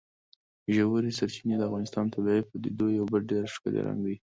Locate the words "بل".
3.11-3.21